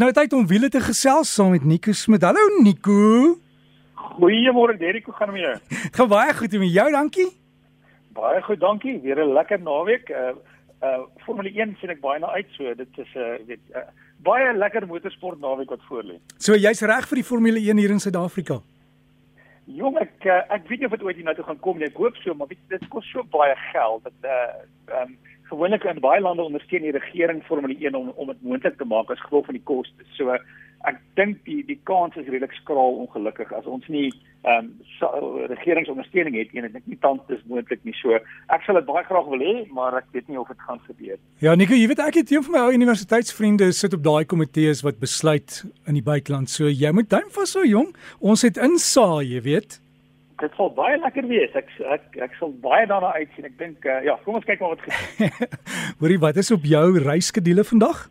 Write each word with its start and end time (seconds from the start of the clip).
nou 0.00 0.08
tyd 0.16 0.32
om 0.32 0.46
wiele 0.48 0.70
te 0.72 0.80
gesels 0.80 1.28
saam 1.34 1.50
met 1.52 1.64
Nico 1.64 1.92
Smit. 1.92 2.22
Hallo 2.24 2.40
Nico. 2.64 3.36
Goeiemôre 4.16 4.78
Derek, 4.80 5.04
hoe 5.04 5.14
gaan 5.14 5.32
dit 5.32 5.36
met 5.36 5.44
jou? 5.44 5.82
Dit 5.82 5.96
gaan 5.96 6.08
baie 6.08 6.34
goed 6.34 6.54
met 6.62 6.72
jou, 6.72 6.86
dankie. 6.90 7.26
Baie 8.16 8.40
goed, 8.42 8.60
dankie. 8.60 9.00
Weer 9.02 9.20
'n 9.20 9.32
lekker 9.32 9.60
naweek. 9.60 10.08
Uh 10.08 10.32
uh 10.82 11.04
Formule 11.24 11.52
1 11.52 11.76
sien 11.80 11.90
ek 11.90 12.00
baie 12.00 12.18
na 12.18 12.32
uit, 12.32 12.46
so 12.56 12.74
dit 12.74 12.88
is 12.96 13.12
'n 13.14 13.18
uh, 13.18 13.46
weet 13.46 13.60
uh, 13.76 13.84
baie 14.24 14.56
lekker 14.56 14.86
motorsport 14.86 15.40
naweek 15.40 15.68
wat 15.68 15.84
voorlê. 15.88 16.16
So 16.38 16.56
jy's 16.56 16.80
reg 16.80 17.08
vir 17.08 17.16
die 17.16 17.28
Formule 17.32 17.60
1 17.60 17.76
hier 17.76 17.90
in 17.90 18.00
Suid-Afrika. 18.00 18.60
Jong, 19.66 19.98
ek 20.00 20.24
uh, 20.24 20.40
ek 20.48 20.68
weet 20.68 20.78
nie 20.78 20.86
of 20.86 20.96
dit 20.96 21.02
ooit 21.02 21.16
hiernatoe 21.16 21.44
gaan 21.44 21.60
kom 21.60 21.76
nie. 21.78 21.86
Ek 21.86 22.00
hoop 22.00 22.16
so, 22.16 22.34
maar 22.34 22.48
weet, 22.48 22.64
dit 22.68 22.88
kos 22.88 23.04
so 23.12 23.22
baie 23.22 23.56
geld 23.72 24.08
dat 24.08 24.16
uh 24.24 25.02
um 25.02 25.18
gewoonlik 25.50 25.84
in 25.84 26.00
baie 26.00 26.22
lande 26.22 26.46
ondersteun 26.46 26.86
die 26.86 26.96
regering 26.96 27.44
Formule 27.44 27.76
1 27.76 27.94
om 27.98 28.10
om 28.16 28.32
dit 28.32 28.42
moontlik 28.42 28.78
te 28.78 28.88
maak 28.88 29.10
as 29.10 29.22
gevolg 29.26 29.48
van 29.50 29.58
die 29.58 29.68
koste. 29.72 30.06
So 30.16 30.36
ek 30.88 31.00
dink 31.18 31.42
die 31.44 31.60
die 31.68 31.78
kans 31.88 32.16
is 32.16 32.28
redelik 32.28 32.54
skraal 32.56 33.00
ongelukkig 33.02 33.50
as 33.56 33.66
ons 33.68 33.86
nie 33.92 34.08
ehm 34.48 34.70
um, 34.70 35.48
regeringsondersteuning 35.50 36.38
het 36.38 36.54
en 36.56 36.68
ek 36.70 36.76
dink 36.78 36.86
nie 36.88 37.00
tans 37.04 37.20
dis 37.28 37.42
moontlik 37.50 37.82
nie. 37.84 37.94
So 38.00 38.16
ek 38.16 38.64
sal 38.64 38.80
dit 38.80 38.88
baie 38.88 39.04
graag 39.04 39.28
wil 39.28 39.44
hê, 39.44 39.54
maar 39.76 39.98
ek 39.98 40.08
weet 40.16 40.30
nie 40.32 40.40
of 40.40 40.48
dit 40.48 40.64
gaan 40.68 40.80
gebeur 40.86 41.18
nie. 41.18 41.28
Ja, 41.44 41.54
Nico, 41.54 41.76
jy 41.76 41.90
weet 41.92 42.00
ek 42.06 42.22
het 42.22 42.32
een 42.32 42.46
van 42.46 42.56
my 42.56 42.64
ou 42.64 42.78
universiteitsvriende 42.78 43.70
sit 43.76 43.96
op 43.96 44.06
daai 44.06 44.24
komitees 44.24 44.84
wat 44.86 45.02
besluit 45.02 45.60
in 45.86 46.00
die 46.00 46.06
buiteland. 46.06 46.48
So 46.48 46.72
jy 46.72 46.94
moet 46.96 47.12
duim 47.12 47.28
vashou, 47.36 47.66
jong. 47.68 47.92
Ons 48.20 48.46
het 48.48 48.60
insaai, 48.60 49.34
jy 49.34 49.44
weet 49.50 49.80
dit 50.40 50.56
sal 50.58 50.70
baie 50.76 50.96
lekker 51.00 51.26
wees. 51.30 51.52
Ek 51.58 51.68
ek 51.96 52.16
ek 52.28 52.38
sal 52.38 52.54
baie 52.62 52.86
daarna 52.90 53.12
uitsien. 53.18 53.48
Ek 53.50 53.58
dink 53.58 53.84
uh, 53.84 54.00
ja, 54.06 54.16
kom 54.24 54.38
ons 54.40 54.48
kyk 54.48 54.62
maar 54.62 54.76
wat 54.76 54.86
gebeur. 54.86 55.58
Hoorie, 56.00 56.22
wat 56.22 56.40
is 56.40 56.50
op 56.54 56.64
jou 56.64 56.86
reisskedule 57.04 57.64
vandag? 57.64 58.08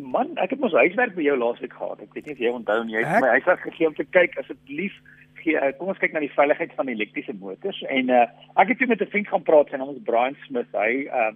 Man, 0.00 0.32
ek 0.40 0.54
het 0.54 0.60
mos 0.62 0.76
huiswerk 0.76 1.16
by 1.16 1.24
jou 1.26 1.36
laasweek 1.38 1.74
gehad. 1.76 2.00
Ek 2.00 2.14
weet 2.16 2.28
nie 2.28 2.36
of 2.36 2.44
jy 2.44 2.52
onthou 2.54 2.78
nie. 2.84 2.96
Jy 2.96 3.04
het 3.04 3.16
ek... 3.18 3.24
my 3.26 3.34
huiswerk 3.36 3.64
gegee 3.68 3.90
om 3.90 3.96
te 3.98 4.06
kyk 4.16 4.38
asseblief 4.42 4.96
gee 5.40 5.56
uh, 5.56 5.70
kom 5.78 5.90
ons 5.92 6.00
kyk 6.00 6.12
na 6.14 6.22
die 6.22 6.32
veiligheid 6.34 6.72
van 6.76 6.90
elektriese 6.92 7.34
motors 7.40 7.78
en 7.88 8.10
uh, 8.12 8.26
ek 8.60 8.72
het 8.72 8.80
toe 8.80 8.88
met 8.90 9.00
'n 9.00 9.12
vriend 9.12 9.28
gaan 9.30 9.46
praat 9.46 9.70
sy 9.70 9.80
naam 9.80 9.94
is 9.94 10.02
Brian 10.04 10.36
Smith. 10.46 10.68
Hy 10.76 11.06
uh, 11.08 11.32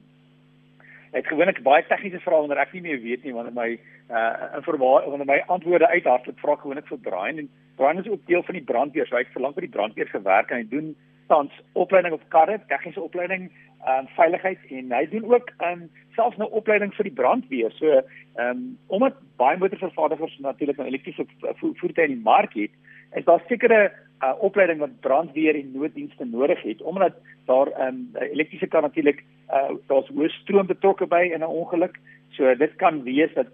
het 1.15 1.27
gewoonlik 1.31 1.63
baie 1.63 1.85
tegniese 1.87 2.21
vrae 2.25 2.41
wanneer 2.43 2.63
ek 2.65 2.73
nie 2.75 2.83
meer 2.83 3.01
weet 3.03 3.25
nie 3.25 3.35
wanneer 3.35 3.55
my 3.55 3.69
uh 4.11 4.57
informasie 4.59 5.11
wanneer 5.11 5.31
my 5.31 5.41
antwoorde 5.57 5.91
uithardloop 5.95 6.41
vra 6.43 6.57
gewoonlik 6.61 6.89
vir 6.91 7.03
Brian. 7.09 7.39
En 7.39 7.51
Brian 7.79 8.03
is 8.03 8.11
ook 8.11 8.27
deel 8.27 8.43
van 8.43 8.59
die 8.59 8.67
brandweer 8.71 9.07
so 9.07 9.17
hy 9.17 9.23
het 9.23 9.35
vir 9.37 9.45
lank 9.47 9.59
by 9.59 9.67
die 9.67 9.77
brandweer 9.77 10.11
gewerk 10.11 10.51
en 10.51 10.63
hy 10.63 10.69
doen 10.73 10.95
tans 11.31 11.55
opleiding 11.73 12.17
op 12.17 12.25
karre 12.35 12.59
tegniese 12.69 13.01
opleiding 13.01 13.47
um 13.89 14.09
veiligheid 14.17 14.59
en 14.71 14.93
hy 14.93 15.05
doen 15.13 15.25
ook 15.33 15.51
um 15.69 15.91
selfs 16.17 16.37
nou 16.37 16.49
opleiding 16.51 16.95
vir 16.95 17.05
die 17.05 17.19
brandweer 17.21 17.73
so 17.79 18.01
um 18.41 18.79
omdat 18.87 19.21
baie 19.37 19.59
motorvervaardigers 19.59 20.39
natuurlik 20.39 20.79
'n 20.79 20.93
elektriese 20.93 21.27
voertuie 21.61 22.09
in 22.09 22.17
die 22.17 22.29
mark 22.31 22.55
het 22.55 22.71
is 23.15 23.25
daar 23.25 23.43
sekere 23.49 23.93
uh, 24.23 24.33
opleiding 24.39 24.79
wat 24.79 25.01
brandweer 25.01 25.55
en 25.55 25.73
nooddienste 25.73 26.25
nodig 26.25 26.63
het 26.63 26.83
omdat 26.83 27.15
daar 27.47 27.69
'n 27.69 27.81
um, 27.87 28.09
elektriese 28.33 28.67
kar 28.67 28.83
natuurlik 28.83 29.25
uh, 29.51 29.71
daar's 29.87 30.09
hoë 30.09 30.29
stroom 30.29 30.67
betrokke 30.67 31.07
by 31.07 31.31
in 31.33 31.41
'n 31.41 31.57
ongeluk. 31.63 31.99
So 32.31 32.55
dit 32.55 32.77
kan 32.77 33.03
wees 33.03 33.35
dat 33.35 33.47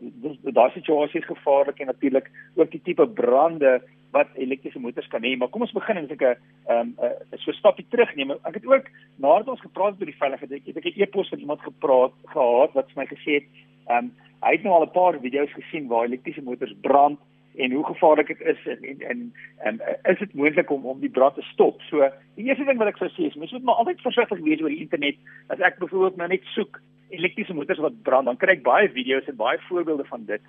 daai 0.43 0.71
situasie 0.71 1.23
gevaarlik 1.23 1.79
en 1.79 1.87
natuurlik 1.87 2.31
ook 2.55 2.71
die 2.71 2.83
tipe 2.83 3.09
brande 3.09 3.83
wat 4.11 4.27
elektriese 4.35 4.79
motors 4.79 5.09
kan 5.09 5.23
hê. 5.23 5.37
Maar 5.37 5.49
kom 5.49 5.61
ons 5.61 5.73
begin 5.73 5.97
en 5.97 6.05
as 6.05 6.11
ek 6.11 6.23
'n 6.23 6.37
um, 6.73 6.97
uh, 7.03 7.39
so 7.39 7.53
stapie 7.53 7.87
terugneem. 7.89 8.31
Ek 8.31 8.55
het 8.55 8.67
ook 8.67 8.87
nadat 9.17 9.49
ons 9.49 9.61
gepraat 9.61 9.93
het 9.93 10.01
oor 10.01 10.07
die 10.07 10.20
veiligheid, 10.21 10.53
ek 10.53 10.85
het 10.85 10.85
'n 10.85 11.03
e-pos 11.03 11.29
van 11.33 11.39
iemand 11.39 11.61
gepraat 11.61 12.15
gehad 12.35 12.77
wat 12.79 12.93
vir 12.93 13.03
my 13.03 13.07
gesê 13.11 13.33
het, 13.41 13.49
um, 13.91 14.13
hy 14.45 14.53
het 14.57 14.63
nou 14.65 14.75
al 14.75 14.87
'n 14.87 14.97
paar 14.97 15.21
video's 15.21 15.53
gesien 15.53 15.89
waar 15.89 16.05
elektriese 16.05 16.43
motors 16.43 16.75
brand 16.81 17.19
en 17.57 17.73
hoe 17.73 17.85
gevaarlik 17.85 18.27
dit 18.27 18.41
is 18.41 18.67
en 18.67 18.83
en 18.83 18.99
en, 19.09 19.81
en 19.81 20.13
is 20.13 20.19
dit 20.19 20.35
moontlik 20.35 20.71
om 20.71 20.87
om 20.87 21.01
die 21.01 21.11
brand 21.11 21.35
te 21.35 21.43
stop. 21.43 21.81
So 21.81 22.11
die 22.35 22.45
eerste 22.45 22.65
ding 22.65 22.79
wat 22.79 22.89
ek 22.89 23.01
sou 23.01 23.09
sê 23.09 23.27
is 23.29 23.35
mens 23.35 23.53
moet 23.53 23.63
maar 23.63 23.83
altyd 23.83 24.01
versigtig 24.01 24.41
wees 24.47 24.63
oor 24.63 24.73
die 24.73 24.85
internet. 24.85 25.17
As 25.49 25.59
ek 25.59 25.79
byvoorbeeld 25.79 26.17
nou 26.17 26.29
net 26.29 26.45
soek 26.55 26.81
elektriese 27.09 27.55
motors 27.55 27.83
wat 27.83 28.03
brand, 28.03 28.31
dan 28.31 28.37
kry 28.37 28.55
ek 28.57 28.63
baie 28.63 28.89
video's 28.95 29.27
en 29.29 29.37
baie 29.37 29.59
voorbeelde 29.69 30.07
van 30.13 30.25
dit. 30.25 30.41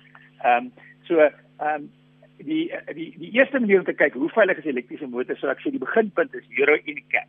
Ehm 0.44 0.56
um, 0.56 0.72
so 1.08 1.18
ehm 1.18 1.74
um, 1.74 1.90
die 2.42 2.70
die 2.94 3.10
die 3.18 3.32
eerste 3.38 3.60
manier 3.60 3.82
om 3.82 3.84
te 3.84 3.98
kyk 3.98 4.14
hoe 4.18 4.30
veilig 4.34 4.62
is 4.62 4.70
elektriese 4.70 5.06
motors, 5.10 5.40
so 5.40 5.50
ek 5.50 5.60
sê 5.62 5.74
die 5.74 5.82
beginpunt 5.82 6.34
is 6.34 6.48
Euro 6.58 6.78
NCAP. 6.86 7.28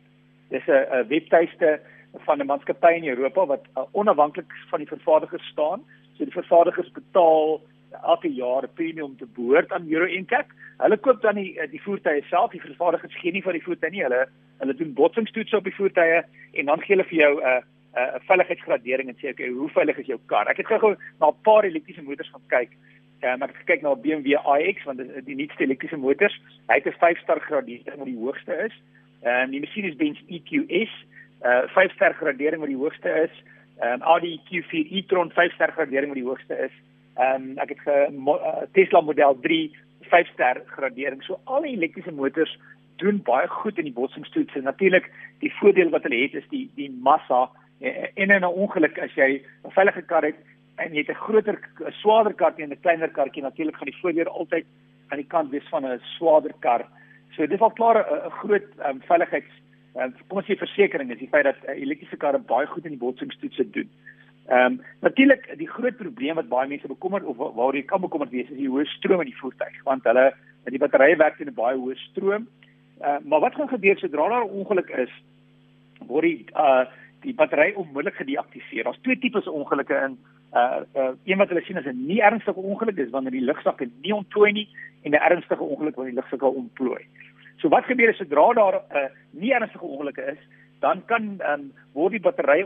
Dis 0.54 0.68
'n 0.68 1.08
webtuiste 1.08 1.80
van 2.24 2.38
'n 2.38 2.46
maatskappy 2.46 2.92
in 2.96 3.08
Europa 3.08 3.46
wat 3.46 3.64
uh, 3.76 3.82
onafhanklik 3.92 4.52
van 4.70 4.78
die 4.78 4.88
vervaardigers 4.88 5.46
staan. 5.46 5.82
So 6.16 6.24
die 6.24 6.32
vervaardigers 6.32 6.90
betaal 6.92 7.60
elke 8.02 8.28
jaar 8.28 8.62
'n 8.62 8.74
premium 8.74 9.16
te 9.16 9.26
behoort 9.26 9.72
aan 9.72 9.90
Euro 9.90 10.06
NCAP. 10.06 10.46
Hulle 10.78 10.96
koop 10.96 11.22
dan 11.22 11.34
die 11.34 11.60
die 11.70 11.82
voertuie 11.82 12.24
self, 12.28 12.50
die 12.50 12.60
vervaardigers 12.60 13.14
gee 13.20 13.32
nie 13.32 13.42
vir 13.42 13.52
die 13.52 13.62
voertuie 13.62 13.90
nie. 13.90 14.02
Hulle 14.02 14.28
hulle 14.58 14.74
doen 14.74 14.92
botsingstoetse 14.92 15.56
op 15.56 15.64
die 15.64 15.74
voertuie 15.74 16.22
en 16.52 16.66
dan 16.66 16.80
gee 16.80 16.96
hulle 16.96 17.08
vir 17.08 17.18
jou 17.18 17.34
'n 17.40 17.46
uh, 17.46 17.62
'n 17.94 18.16
uh, 18.16 18.20
veiligheidsgradering 18.26 19.08
en 19.08 19.16
sê 19.16 19.30
okay, 19.30 19.48
hoe 19.48 19.68
veilig 19.68 19.98
is 19.98 20.06
jou 20.06 20.18
kar? 20.26 20.48
Ek 20.48 20.56
het 20.56 20.66
gou-gou 20.66 20.96
na 21.20 21.28
'n 21.28 21.42
paar 21.42 21.64
elektriese 21.64 22.02
motors 22.02 22.30
gaan 22.30 22.46
kyk. 22.48 22.70
Um, 23.22 23.42
ek 23.42 23.50
het 23.52 23.62
gekyk 23.62 23.82
na 23.82 23.94
'n 23.94 24.00
BMW 24.00 24.34
iX 24.34 24.84
want 24.84 24.98
dit 24.98 25.10
is 25.16 25.24
die 25.24 25.34
nuutste 25.34 25.62
elektriese 25.62 25.96
motors. 25.96 26.40
Hy 26.68 26.74
het 26.74 26.86
'n 26.86 26.98
5-ster 26.98 27.40
gradering 27.40 27.96
wat 27.96 28.04
die 28.04 28.18
hoogste 28.18 28.54
is. 28.66 28.74
Ehm 29.22 29.44
um, 29.44 29.50
die 29.50 29.60
Mercedes-Benz 29.60 30.18
EQS, 30.28 30.92
uh 31.44 31.62
5-ster 31.76 32.14
gradering 32.14 32.60
wat 32.60 32.72
die 32.72 32.82
hoogste 32.82 33.10
is. 33.26 33.34
Ehm 33.80 33.92
um, 33.92 34.02
Audi 34.02 34.40
Q4 34.48 34.90
e-tron 34.90 35.30
5-ster 35.30 35.72
gradering 35.72 36.12
wat 36.12 36.20
die 36.22 36.28
hoogste 36.30 36.54
is. 36.68 36.74
Ehm 37.16 37.42
um, 37.42 37.58
ek 37.58 37.68
het 37.68 37.80
ge 37.80 37.96
mo, 38.10 38.36
uh, 38.36 38.64
Tesla 38.72 39.00
model 39.00 39.38
3 39.40 39.70
5 40.08 40.32
ster 40.32 40.62
gradering. 40.76 41.22
So 41.24 41.40
al 41.44 41.66
die 41.66 41.76
elektriese 41.76 42.12
motors 42.12 42.52
doen 43.02 43.20
baie 43.26 43.48
goed 43.50 43.78
in 43.78 43.88
die 43.88 43.96
botsingstoetse. 43.96 44.62
Natuurlik 44.62 45.10
die 45.42 45.52
voordeel 45.58 45.90
wat 45.94 46.06
hulle 46.06 46.22
het 46.22 46.36
is 46.40 46.48
die 46.52 46.66
die 46.78 46.90
massa 46.90 47.48
en 47.80 48.30
in 48.30 48.40
'n 48.40 48.44
ongeluk 48.44 48.98
as 48.98 49.14
jy 49.14 49.42
'n 49.64 49.74
veilige 49.76 50.02
kar 50.02 50.24
het 50.24 50.36
en 50.78 50.94
jy 50.94 51.02
het 51.02 51.10
'n 51.10 51.24
groter 51.26 51.58
swaarder 52.00 52.34
kar 52.34 52.54
teen 52.54 52.70
'n 52.70 52.80
kleiner 52.80 53.10
karkie 53.10 53.42
natuurlik 53.42 53.76
gaan 53.76 53.90
die 53.92 54.00
voordeel 54.02 54.28
altyd 54.28 54.66
aan 55.10 55.18
die 55.18 55.32
kant 55.34 55.50
wees 55.50 55.68
van 55.70 55.84
'n 55.84 56.00
swaarder 56.16 56.54
kar. 56.60 56.86
So 57.36 57.46
dis 57.46 57.60
al 57.60 57.70
klaar 57.70 57.98
'n 57.98 58.30
groot 58.30 58.66
um, 58.86 59.02
veiligheids 59.02 59.54
um, 60.02 60.14
kom 60.28 60.40
ons 60.40 60.46
sê 60.46 60.56
versekerings 60.58 61.12
is 61.14 61.22
die 61.22 61.30
feit 61.30 61.44
dat 61.44 61.60
uh, 61.68 61.76
elektriese 61.76 62.16
karre 62.16 62.38
baie 62.38 62.66
goed 62.66 62.84
in 62.84 62.96
die 62.96 63.02
botsingstoetse 63.04 63.70
doen. 63.76 63.90
Ehm 64.48 64.72
um, 64.72 64.80
natuurlik 65.00 65.46
die 65.58 65.68
groot 65.68 65.96
probleem 65.96 66.36
wat 66.40 66.48
baie 66.48 66.68
mense 66.68 66.88
bekommer 66.88 67.24
of 67.24 67.36
waar 67.36 67.74
jy 67.74 67.84
kan 67.84 68.00
bekommerd 68.00 68.30
wees 68.30 68.50
is 68.50 68.58
die 68.58 68.68
hoë 68.68 68.84
stroom 68.96 69.22
in 69.24 69.30
die 69.30 69.40
voertuig 69.40 69.78
want 69.84 70.04
hulle 70.04 70.26
met 70.64 70.74
die 70.74 70.82
batterye 70.82 71.16
werk 71.16 71.38
teen 71.38 71.48
'n 71.48 71.60
baie 71.60 71.78
hoë 71.78 71.96
stroom. 72.10 72.48
Ehm 73.00 73.08
uh, 73.08 73.20
maar 73.24 73.40
wat 73.40 73.54
gaan 73.54 73.68
gebeur 73.68 73.98
sodra 73.98 74.28
daar 74.28 74.44
'n 74.44 74.58
ongeluk 74.60 74.90
is 75.06 75.14
word 76.06 76.28
die 76.28 76.46
uh 76.54 76.84
die 77.24 77.34
battery 77.34 77.72
onmiddellik 77.72 78.14
gedeaktiveer. 78.14 78.84
Daar's 78.84 79.00
twee 79.02 79.18
tipes 79.18 79.48
ongelukke 79.48 79.96
in 80.06 80.18
uh 80.52 80.80
uh 80.94 81.12
een 81.24 81.38
wat 81.38 81.48
hulle 81.48 81.64
sien 81.64 81.78
as 81.78 81.86
'n 81.86 82.06
nie 82.06 82.20
ernstige 82.20 82.60
ongeluk 82.60 82.96
is 82.96 83.10
wanneer 83.10 83.32
die 83.32 83.48
lugsakke 83.50 83.88
nie 84.02 84.14
ontplooi 84.14 84.52
nie 84.52 84.68
en 85.02 85.10
'n 85.10 85.24
ernstige 85.30 85.62
ongeluk 85.62 85.94
wanneer 85.94 86.14
die 86.14 86.20
lugsakke 86.20 86.46
ontplooi. 86.46 87.02
So 87.60 87.68
wat 87.68 87.84
gebeur 87.84 88.10
as 88.10 88.16
sodra 88.16 88.52
daar 88.52 88.74
'n 88.74 88.96
uh, 88.96 89.08
nie 89.30 89.52
ernstige 89.52 89.84
ongelukke 89.84 90.22
is, 90.22 90.42
dan 90.80 91.04
kan 91.04 91.40
ehm 91.40 91.60
um, 91.60 91.72
word 91.92 92.12
die 92.12 92.20
battery 92.20 92.62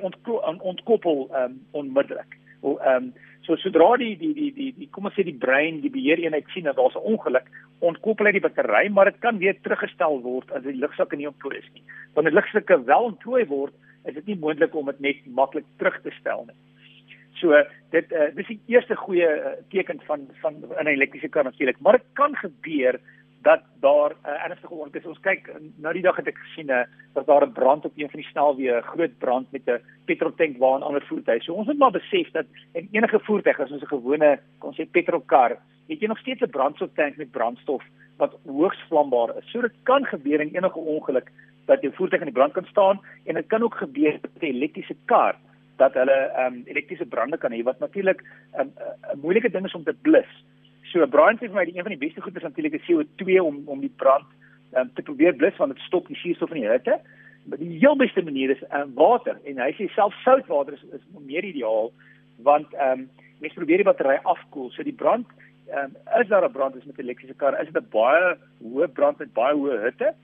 ontkoppel 0.70 1.28
ehm 1.30 1.42
um, 1.44 1.60
onmiddellik. 1.70 2.38
O 2.60 2.76
ehm 2.78 2.96
um, 2.96 3.12
so 3.46 3.56
sodra 3.56 3.96
die 3.96 4.16
die 4.18 4.34
die 4.34 4.52
die 4.54 4.72
die 4.76 4.88
kom 4.90 5.04
ons 5.08 5.14
sê 5.14 5.24
die 5.24 5.38
brein 5.44 5.80
die 5.80 5.92
beheereenheid 5.94 6.48
sien 6.54 6.64
dat 6.68 6.76
daar 6.76 6.96
'n 6.96 7.08
ongeluk, 7.12 7.46
ontkoppel 7.78 8.26
hy 8.26 8.32
die 8.32 8.46
battery, 8.46 8.88
maar 8.88 9.04
dit 9.04 9.20
kan 9.20 9.38
weer 9.38 9.56
teruggestel 9.60 10.20
word 10.22 10.52
as 10.52 10.62
die 10.62 10.80
lugsakke 10.84 11.16
nie 11.16 11.30
ontplooi 11.30 11.58
is 11.58 11.70
nie. 11.74 11.82
Wanneer 12.14 12.32
die 12.32 12.40
lugsakke 12.40 12.84
wel 12.84 13.04
ontplooi 13.12 13.44
word, 13.46 13.74
is 14.04 14.14
dit 14.14 14.26
nie 14.26 14.38
moontlik 14.38 14.74
om 14.74 14.86
dit 14.86 15.00
net 15.00 15.26
maklik 15.26 15.64
terug 15.78 16.02
te 16.02 16.10
stel 16.20 16.44
nie. 16.48 16.58
So 17.40 17.54
dit 17.90 18.12
uh, 18.12 18.28
dis 18.34 18.46
die 18.46 18.60
eerste 18.66 18.96
goeie 18.96 19.28
uh, 19.28 19.52
teken 19.70 20.00
van 20.06 20.26
van 20.42 20.54
'n 20.82 20.86
elektriese 20.86 21.28
kar 21.28 21.44
natuurlik, 21.44 21.80
maar 21.80 21.92
dit 21.92 22.06
kan 22.12 22.36
gebeur 22.36 23.00
dat 23.42 23.60
daar 23.80 24.10
'n 24.10 24.28
uh, 24.28 24.44
ernstige 24.44 24.74
ongeluk 24.74 24.94
is. 24.94 25.06
Ons 25.06 25.20
kyk 25.20 25.52
nou 25.76 25.92
die 25.92 26.02
dag 26.02 26.16
het 26.16 26.26
ek 26.26 26.38
gesien 26.38 26.70
uh, 26.70 26.82
dat 27.14 27.26
daar 27.26 27.46
'n 27.46 27.52
brand 27.52 27.84
op 27.84 27.92
een 27.96 28.10
van 28.10 28.20
die 28.20 28.28
snelweë, 28.28 28.76
'n 28.76 28.90
groot 28.92 29.18
brand 29.18 29.52
met 29.52 29.62
'n 29.66 29.82
petroltank 30.04 30.58
waar 30.58 30.78
'n 30.78 30.82
ander 30.82 31.06
voertuig. 31.06 31.42
So 31.42 31.52
ons 31.52 31.66
moet 31.66 31.78
maar 31.78 31.90
besef 31.90 32.30
dat 32.30 32.46
en 32.72 32.88
enige 32.90 33.20
voertuig 33.20 33.60
as 33.60 33.70
ons 33.70 33.82
'n 33.82 33.94
gewone 33.96 34.40
kon 34.58 34.74
sê 34.74 34.90
petrolkar, 34.90 35.56
het 35.88 36.00
jy 36.00 36.06
nog 36.06 36.18
steeds 36.18 36.42
'n 36.42 36.50
brandstoftank 36.50 37.16
met 37.16 37.30
brandstof 37.30 37.84
wat 38.16 38.36
hoogs 38.46 38.80
vlambaar 38.88 39.36
is. 39.36 39.50
So 39.50 39.60
dit 39.60 39.72
kan 39.82 40.04
gebeur 40.04 40.40
in 40.40 40.54
enige 40.54 40.78
ongeluk 40.78 41.30
dat 41.66 41.80
jou 41.80 41.92
voertuig 41.94 42.20
in 42.20 42.30
die 42.32 42.38
brand 42.40 42.52
kan 42.52 42.66
staan 42.66 43.00
en 43.24 43.34
dit 43.34 43.46
kan 43.46 43.62
ook 43.62 43.74
gebeur 43.74 44.18
met 44.22 44.42
'n 44.42 44.44
elektriese 44.44 44.96
kar 45.04 45.34
dat 45.76 45.94
hulle 45.94 46.12
ehm 46.12 46.54
um, 46.54 46.62
elektriese 46.66 47.06
brande 47.06 47.38
kan 47.38 47.52
hê 47.52 47.62
wat 47.62 47.78
natuurlik 47.78 48.22
'n 48.22 48.60
um, 48.60 48.72
'n 49.12 49.20
moeilike 49.20 49.50
ding 49.50 49.66
is 49.66 49.74
om 49.74 49.84
te 49.84 49.94
blus. 50.02 50.30
So 50.92 51.06
Brian 51.06 51.38
sê 51.38 51.48
vir 51.48 51.56
my 51.58 51.64
die 51.68 51.76
een 51.76 51.86
van 51.86 51.94
die 51.94 52.04
beste 52.06 52.22
goedes 52.24 52.42
natuurlik 52.42 52.78
is 52.78 52.86
CO2 52.86 53.40
om 53.44 53.62
om 53.66 53.80
die 53.80 53.92
brand 54.02 54.28
um, 54.76 54.90
te 54.94 55.02
probeer 55.02 55.34
blus 55.36 55.56
want 55.56 55.74
dit 55.74 55.82
stop 55.84 56.06
die 56.08 56.16
suurstof 56.16 56.54
in 56.54 56.62
die 56.62 56.70
hitte. 56.70 56.98
Maar 57.48 57.60
die 57.60 57.78
heel 57.80 57.96
beste 57.96 58.22
manier 58.22 58.50
is 58.54 58.62
um, 58.72 58.94
water 58.94 59.36
en 59.44 59.60
hy 59.64 59.72
sê 59.76 59.88
self 59.96 60.16
soutwater 60.24 60.78
is 60.78 60.84
is 61.00 61.04
meer 61.18 61.44
ideaal 61.44 61.92
want 62.48 62.74
ehm 62.78 63.04
um, 63.04 63.08
mens 63.38 63.54
probeer 63.54 63.82
die 63.82 63.86
battery 63.86 64.16
afkoel. 64.24 64.70
So 64.74 64.82
die 64.82 64.96
brand 65.02 65.28
ehm 65.68 65.92
um, 65.92 66.20
is 66.20 66.28
daar 66.32 66.48
'n 66.48 66.52
brand 66.52 66.76
is 66.76 66.84
met 66.84 66.96
'n 66.96 67.06
elektriese 67.06 67.34
kar, 67.34 67.60
is 67.60 67.72
dit 67.72 67.82
'n 67.82 67.90
baie 67.90 68.36
hoë 68.62 68.88
brand 68.92 69.18
met 69.18 69.32
baie 69.32 69.54
hoë 69.54 69.82
hitte. 69.84 70.14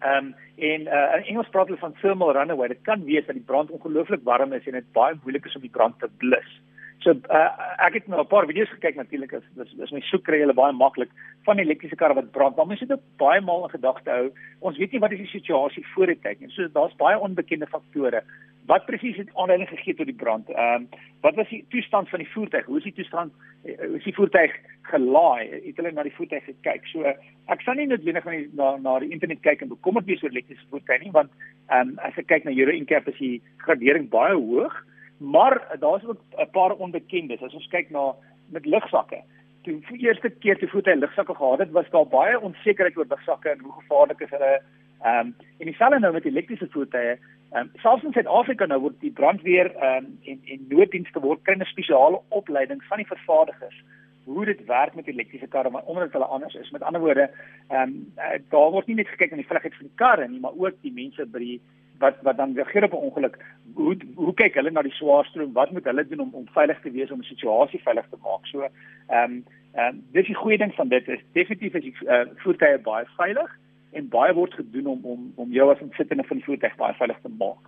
Ehm 0.00 0.26
um, 0.26 0.34
en 0.56 0.80
uh, 0.80 1.16
in 1.16 1.24
Engels 1.30 1.48
praat 1.50 1.66
hulle 1.66 1.78
van 1.78 1.94
thermal 2.00 2.32
runaway. 2.32 2.68
Dit 2.68 2.82
kan 2.82 3.04
wees 3.04 3.26
dat 3.26 3.34
die 3.34 3.48
brand 3.50 3.70
ongelooflik 3.70 4.22
warm 4.24 4.52
is 4.52 4.66
en 4.66 4.72
dit 4.72 4.92
baie 4.92 5.14
moeilik 5.22 5.46
is 5.46 5.54
om 5.54 5.62
die 5.62 5.76
brand 5.76 5.98
te 5.98 6.08
blus. 6.18 6.60
So 7.02 7.12
uh, 7.12 7.50
ek 7.84 7.98
het 7.98 8.06
nou 8.08 8.20
'n 8.20 8.26
paar 8.26 8.46
video's 8.46 8.70
gekyk 8.70 8.96
natuurlik 8.96 9.32
is 9.32 9.44
dis 9.56 9.72
dis 9.76 9.92
my 9.92 10.00
soek 10.00 10.22
kry 10.24 10.38
hulle 10.40 10.54
baie 10.54 10.72
maklik 10.72 11.10
van 11.44 11.58
elektriese 11.58 11.96
karre 11.96 12.14
wat 12.14 12.30
brand. 12.30 12.56
Maar 12.56 12.66
mense 12.66 12.86
moet 12.86 12.96
ook 12.96 13.06
baie 13.16 13.40
maal 13.40 13.64
in 13.64 13.70
gedagte 13.70 14.10
hou. 14.10 14.30
Ons 14.60 14.78
weet 14.78 14.92
nie 14.92 15.00
wat 15.00 15.12
is 15.12 15.18
die 15.18 15.34
situasie 15.40 15.86
voor 15.94 16.06
die 16.06 16.20
tyd 16.20 16.40
nie. 16.40 16.50
So 16.50 16.68
daar's 16.68 16.96
baie 16.96 17.18
onbekende 17.18 17.66
faktore. 17.66 18.22
Wat 18.66 18.86
presies 18.86 19.16
het 19.16 19.34
aanleiding 19.34 19.68
gegee 19.68 19.94
tot 19.94 20.06
die 20.06 20.14
brand? 20.14 20.48
Ehm 20.48 20.74
um, 20.74 20.88
wat 21.20 21.34
was 21.34 21.48
die 21.48 21.64
toestand 21.68 22.08
van 22.08 22.18
die 22.18 22.32
voertuig? 22.32 22.64
Hoe 22.64 22.78
is 22.78 22.88
die 22.88 22.92
toestand? 22.92 23.32
Eh, 23.64 23.76
hoe 23.78 23.96
is 23.96 24.04
die 24.04 24.14
voertuig 24.14 24.56
gelaai? 24.82 25.60
Het 25.66 25.76
hulle 25.76 25.92
na 25.92 26.02
die 26.02 26.14
voertuig 26.16 26.44
gekyk? 26.44 26.86
So 26.86 27.04
ek 27.46 27.60
sal 27.60 27.74
nie 27.74 27.86
noodwendig 27.86 28.24
na 28.24 28.32
na 28.54 28.76
na 28.76 28.98
die 28.98 29.10
internet 29.10 29.40
kyk 29.42 29.60
en 29.60 29.68
bekommerd 29.68 30.06
wees 30.06 30.22
oor 30.22 30.30
elektriese 30.30 30.64
voertuie 30.70 30.98
nie 31.04 31.12
want 31.12 31.30
ehm 31.68 31.88
um, 31.88 31.98
as 31.98 32.16
ek 32.16 32.26
kyk 32.32 32.44
na 32.44 32.56
Euro 32.56 32.72
NCAP 32.72 33.08
is 33.08 33.18
die 33.18 33.42
gradering 33.56 34.08
baie 34.08 34.34
hoog. 34.34 34.84
Maar 35.18 35.76
daar's 35.80 36.04
ook 36.04 36.20
'n 36.36 36.50
paar 36.50 36.72
onbekendes. 36.72 37.42
As 37.42 37.54
ons 37.54 37.68
kyk 37.68 37.90
na 37.90 38.14
met 38.48 38.66
lugsakke. 38.66 39.22
Toe 39.62 39.80
vir 39.82 39.96
eerste 39.96 40.30
keer 40.30 40.58
toe 40.58 40.68
voet 40.68 40.86
hy 40.86 40.94
lugsakke 40.94 41.34
gehad 41.34 41.58
het, 41.58 41.70
was 41.70 41.90
daar 41.90 42.06
baie 42.06 42.40
onsekerheid 42.40 42.96
oor 42.96 43.06
lugsakke 43.08 43.48
en 43.50 43.60
hoe 43.60 43.72
gevaarlik 43.72 44.20
is 44.20 44.30
hulle. 44.30 44.62
Ehm 45.02 45.26
um, 45.26 45.34
en 45.58 45.66
dieselfde 45.66 45.98
nou 45.98 46.12
met 46.12 46.24
elektriese 46.24 46.68
voertuie. 46.70 47.18
Ehm 47.52 47.60
um, 47.60 47.70
selfs 47.74 48.04
in 48.04 48.12
Suid-Afrika 48.12 48.66
nou 48.66 48.80
word 48.80 49.00
die 49.00 49.12
brandweer 49.12 49.74
ehm 49.74 50.04
um, 50.04 50.18
en 50.24 50.40
en 50.44 50.66
nooddienste 50.68 51.20
word 51.20 51.42
kry 51.42 51.54
'n 51.54 51.64
spesiale 51.64 52.20
opleiding 52.28 52.84
van 52.84 52.96
die 52.96 53.06
vervaardigers 53.06 53.84
hoe 54.24 54.44
dit 54.44 54.64
werk 54.64 54.94
met 54.94 55.06
elektriese 55.06 55.46
karre 55.46 55.70
maar 55.70 55.84
omdat 55.84 56.12
hulle 56.12 56.24
anders 56.24 56.54
is. 56.54 56.70
Met 56.70 56.82
ander 56.82 57.00
woorde, 57.00 57.30
ehm 57.68 57.80
um, 57.80 58.12
daar 58.48 58.70
word 58.70 58.86
nie 58.86 58.96
net 58.96 59.08
gekyk 59.08 59.30
na 59.30 59.36
die 59.36 59.46
veiligheid 59.46 59.74
van 59.74 59.86
die 59.86 59.96
karre 59.96 60.28
nie, 60.28 60.40
maar 60.40 60.56
ook 60.56 60.80
die 60.80 60.92
mense 60.92 61.26
by 61.26 61.38
die 61.38 61.60
wat 62.04 62.20
wat 62.26 62.36
dan 62.36 62.54
reageer 62.54 62.84
op 62.84 62.92
'n 62.92 63.06
ongeluk. 63.08 63.36
Hoe 63.74 63.96
hoe 64.14 64.34
kyk 64.34 64.54
hulle 64.54 64.70
na 64.70 64.82
die 64.82 64.98
swaar 65.00 65.24
stroom? 65.24 65.52
Wat 65.52 65.70
moet 65.70 65.84
hulle 65.84 66.08
doen 66.08 66.20
om 66.20 66.30
om 66.32 66.46
veilig 66.58 66.80
te 66.80 66.90
wees 66.90 67.10
om 67.10 67.20
'n 67.20 67.32
situasie 67.32 67.82
veilig 67.82 68.06
te 68.10 68.18
maak? 68.22 68.46
So 68.46 68.58
ehm 68.62 69.22
um, 69.24 69.44
ehm 69.74 69.86
um, 69.88 70.02
dis 70.12 70.26
die 70.26 70.40
goeie 70.42 70.58
ding 70.58 70.74
van 70.74 70.88
dit 70.88 71.08
is 71.08 71.20
definitief 71.32 71.74
is 71.74 71.82
die 71.82 71.96
uh, 72.06 72.26
voertuie 72.42 72.78
baie 72.78 73.06
veilig 73.16 73.50
en 73.92 74.08
baie 74.08 74.34
word 74.34 74.54
gedoen 74.54 74.86
om 74.86 75.00
om 75.02 75.32
om 75.34 75.52
jou 75.52 75.70
as 75.72 75.80
insittende 75.80 76.24
van 76.24 76.36
die 76.36 76.44
voertuig 76.44 76.76
baie 76.76 76.94
veilig 76.94 77.18
te 77.22 77.32
maak. 77.38 77.62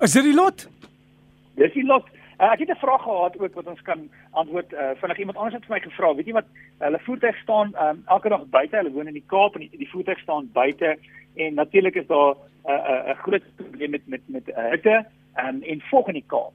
Is 0.00 0.12
dit 0.12 0.24
die 0.24 0.34
lot? 0.34 0.68
Dis 1.54 1.72
die 1.72 1.86
lot. 1.86 2.06
Uh, 2.40 2.52
ek 2.52 2.58
het 2.58 2.70
'n 2.70 2.84
vraag 2.84 3.02
gehad 3.02 3.38
ook 3.38 3.54
wat 3.54 3.66
ons 3.66 3.82
kan 3.82 4.10
antwoord. 4.42 4.72
Uh, 4.72 4.90
vinnig 5.00 5.18
iemand 5.18 5.38
anders 5.38 5.56
het 5.56 5.66
vir 5.66 5.74
my 5.76 5.80
gevra, 5.84 6.14
weet 6.14 6.30
jy 6.30 6.36
wat, 6.36 6.50
hulle 6.84 7.00
voertuig 7.06 7.38
staan 7.42 7.74
um, 7.84 8.02
elke 8.16 8.32
dag 8.34 8.44
buite. 8.54 8.76
Hulle 8.76 8.94
woon 8.94 9.10
in 9.10 9.18
die 9.18 9.28
Kaap 9.32 9.58
en 9.58 9.66
die, 9.66 9.70
die 9.82 9.90
voertuig 9.90 10.22
staan 10.22 10.50
buite 10.52 10.96
en 11.38 11.54
natuurlik 11.54 11.98
is 12.00 12.06
daar 12.06 12.34
'n 12.34 12.70
uh, 12.70 12.74
'n 12.74 12.94
uh, 12.94 13.10
uh, 13.10 13.18
groot 13.24 13.44
probleem 13.56 13.90
met 13.90 14.06
met 14.06 14.22
met 14.26 14.48
uh, 14.48 14.70
hitte 14.70 15.06
um, 15.44 15.62
en 15.62 15.80
vog 15.90 16.08
in 16.08 16.20
die 16.20 16.28
Kaap. 16.34 16.54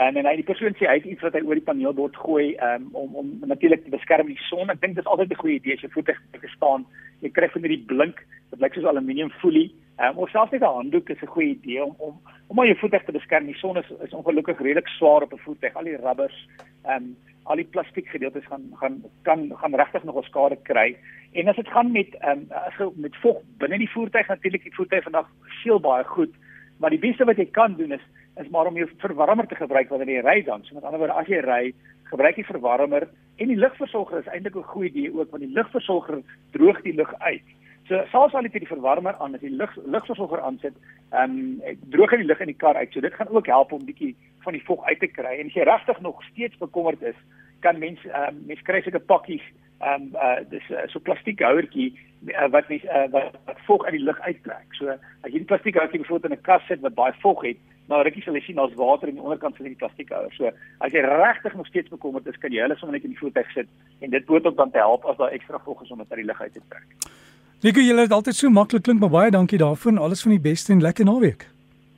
En 0.00 0.16
en 0.16 0.24
hy 0.24 0.32
die 0.38 0.46
persoon 0.48 0.72
sê 0.78 0.86
hy 0.88 0.96
het 0.96 1.06
iets 1.10 1.24
wat 1.26 1.34
hy 1.36 1.42
oor 1.44 1.58
die 1.58 1.66
paneelbord 1.66 2.14
gooi 2.22 2.54
um, 2.64 2.86
om 2.96 3.16
om 3.20 3.32
natuurlik 3.50 3.82
te 3.84 3.92
beskerm 3.92 4.30
die 4.30 4.42
son. 4.46 4.72
Ek 4.72 4.80
dink 4.80 4.94
dit 4.96 5.04
is 5.04 5.10
altyd 5.12 5.34
'n 5.34 5.40
goeie 5.42 5.58
idee 5.58 5.76
as 5.76 5.82
jy 5.84 5.90
voertuig 5.92 6.20
te 6.32 6.52
staan. 6.54 6.86
Jy 7.20 7.30
kry 7.36 7.48
van 7.52 7.66
hierdie 7.66 7.84
blink, 7.92 8.22
dit 8.50 8.60
lyk 8.64 8.74
soos 8.74 8.88
aluminium 8.88 9.32
folie. 9.42 9.68
Um, 10.00 10.16
of 10.16 10.30
selfs 10.30 10.52
net 10.52 10.62
'n 10.62 10.76
handdoek 10.78 11.10
is 11.10 11.20
'n 11.22 11.34
goeie 11.34 11.50
idee 11.52 11.84
om 11.84 11.94
om 11.98 12.14
om 12.48 12.64
jou 12.64 12.76
voertuig 12.80 13.04
te 13.04 13.12
beskerm. 13.12 13.46
Die 13.46 13.60
son 13.60 13.76
is 13.76 13.90
is 14.00 14.16
ongelukkig 14.16 14.58
redelik 14.58 14.88
swaar 14.88 15.22
op 15.22 15.32
'n 15.32 15.44
voertuig. 15.44 15.74
Al 15.74 15.84
die 15.84 15.96
rubbers, 15.96 16.48
ehm 16.84 16.96
um, 16.96 17.16
al 17.44 17.56
die 17.56 17.70
plastiek 17.72 18.08
gedeeltes 18.08 18.46
gaan 18.46 18.72
gaan 18.80 19.02
kan 19.22 19.52
gaan 19.56 19.74
regtig 19.74 20.04
nog 20.04 20.24
skade 20.24 20.56
kry. 20.62 20.96
En 21.32 21.48
as 21.48 21.56
dit 21.56 21.68
gaan 21.68 21.92
met 21.92 22.14
ehm 22.20 22.30
um, 22.30 22.46
as 22.50 22.94
met 22.94 23.16
vog 23.16 23.42
binne 23.58 23.78
die 23.78 23.90
voertuig 23.90 24.28
natuurlik 24.28 24.62
die 24.62 24.74
voertuig 24.74 25.02
vandag 25.02 25.28
seël 25.62 25.80
baie 25.80 26.04
goed, 26.04 26.32
maar 26.78 26.90
die 26.90 27.04
beste 27.08 27.24
wat 27.24 27.36
jy 27.36 27.46
kan 27.50 27.76
doen 27.76 27.92
is 27.92 28.06
is 28.36 28.48
maar 28.48 28.66
om 28.66 28.76
jou 28.76 28.88
verwarmer 28.98 29.46
te 29.46 29.54
gebruik 29.54 29.88
wanneer 29.88 30.14
jy 30.14 30.26
ry 30.26 30.42
dan. 30.42 30.64
So 30.64 30.74
met 30.74 30.84
ander 30.84 30.98
woorde 30.98 31.18
as 31.18 31.26
jy 31.26 31.40
ry, 31.44 31.72
gebruik 32.10 32.36
die 32.36 32.46
verwarmer 32.46 33.08
en 33.36 33.48
die 33.48 33.58
lugversorger 33.58 34.18
is 34.18 34.30
eintlik 34.30 34.56
'n 34.56 34.72
goeie 34.72 34.90
idee 34.90 35.12
ook 35.14 35.30
want 35.30 35.42
die 35.42 35.52
lugversorger 35.52 36.22
droog 36.52 36.82
die 36.82 36.94
lug 36.94 37.14
uit. 37.18 37.46
So 37.88 37.98
selfs 38.10 38.34
al 38.34 38.46
het 38.46 38.52
jy 38.52 38.60
die 38.62 38.70
verwarmer 38.70 39.16
aan, 39.18 39.34
as 39.34 39.42
jy 39.42 39.50
lug 39.50 39.72
lugversorger 39.84 40.40
aansit, 40.40 40.74
ehm 41.10 41.30
um, 41.30 41.78
droog 41.90 42.10
die 42.10 42.28
lug 42.28 42.40
in 42.40 42.52
die 42.52 42.60
kar 42.62 42.76
uit. 42.76 42.92
So 42.92 43.00
dit 43.00 43.14
gaan 43.14 43.28
ook 43.28 43.46
help 43.46 43.72
om 43.72 43.84
bietjie 43.84 44.16
van 44.44 44.52
die 44.52 44.64
vog 44.64 44.84
uit 44.84 45.00
te 45.00 45.06
kry. 45.06 45.38
En 45.38 45.46
as 45.46 45.56
jy 45.58 45.64
regtig 45.66 46.00
nog 46.00 46.22
steeds 46.24 46.56
bekommerd 46.58 47.02
is, 47.02 47.18
kan 47.60 47.78
mens 47.78 48.04
ehm 48.06 48.28
um, 48.28 48.44
mens 48.46 48.62
kry 48.62 48.80
seker 48.82 49.00
pakkies 49.00 49.42
ehm 49.80 50.02
um, 50.02 50.14
uh 50.14 50.38
dis 50.50 50.70
uh, 50.70 50.86
so 50.92 51.00
plastiek 51.00 51.40
houertjie 51.40 51.88
uh, 52.28 52.48
wat 52.54 52.68
mens 52.68 52.84
uh, 52.84 53.08
wat 53.10 53.64
vog 53.66 53.84
uit 53.84 53.96
die 53.96 54.04
lug 54.04 54.20
uittrek. 54.20 54.74
So 54.78 54.94
as 54.94 55.32
jy 55.32 55.38
die 55.40 55.50
plastiek 55.52 55.74
houertjie 55.80 56.02
bijvoorbeeld 56.04 56.32
in 56.32 56.38
'n 56.38 56.48
kas 56.48 56.66
sit 56.68 56.80
wat 56.86 56.94
baie 56.94 57.14
vog 57.22 57.42
het, 57.42 57.58
nou 57.90 58.00
rukkie 58.06 58.22
sal 58.24 58.38
jy 58.38 58.42
sien 58.46 58.58
daar's 58.60 58.76
water 58.78 59.10
in 59.10 59.18
die 59.18 59.24
onderkant 59.24 59.56
van 59.58 59.68
die 59.68 59.78
plastiek 59.78 60.12
houer. 60.14 60.32
So 60.38 60.50
as 60.86 60.94
jy 60.94 61.02
regtig 61.04 61.56
nog 61.58 61.68
steeds 61.70 61.90
bekommerd 61.92 62.28
is, 62.30 62.38
kan 62.40 62.54
jy 62.54 62.62
hulle 62.64 62.78
sommer 62.78 62.96
net 62.96 63.06
in 63.08 63.14
die 63.14 63.20
voertuig 63.20 63.50
sit 63.56 63.70
en 64.00 64.14
dit 64.14 64.28
moet 64.30 64.46
ook 64.46 64.58
dan 64.58 64.74
help 64.78 65.06
as 65.10 65.18
daar 65.18 65.34
ekstra 65.36 65.60
vog 65.64 65.82
is 65.82 65.90
om 65.90 66.02
dit 66.02 66.12
uit 66.12 66.22
die 66.22 66.28
lug 66.30 66.40
uit 66.40 66.52
te 66.54 66.62
trek. 66.68 67.10
Nico, 67.60 67.82
jy 67.84 67.96
het 67.98 68.12
altyd 68.16 68.36
so 68.38 68.48
maklik 68.48 68.86
klink, 68.86 69.00
maar 69.02 69.12
baie 69.12 69.32
dankie 69.34 69.58
daarvoor 69.60 69.92
en 69.92 70.04
alles 70.06 70.22
van 70.24 70.32
die 70.32 70.40
beste 70.40 70.72
en 70.72 70.80
lekker 70.80 71.04
naweek. 71.04 71.44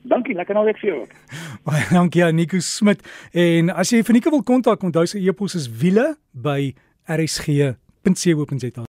Dankie, 0.03 0.35
lekker 0.35 0.57
naweek 0.57 0.81
vir 0.81 0.89
jou 0.89 0.97
ook. 1.05 1.13
Baie 1.69 1.85
dankie 1.87 2.25
aan 2.25 2.35
Nico 2.35 2.59
Smit. 2.59 3.05
En 3.31 3.71
as 3.71 3.93
jy 3.95 4.01
vir 4.03 4.17
Nico 4.17 4.33
wil 4.33 4.43
kontak, 4.43 4.83
onthou 4.83 5.05
sy 5.07 5.21
e-pos 5.23 5.55
is 5.55 5.69
wiele 5.79 6.17
by 6.35 6.73
rsg.co.za. 7.07 8.81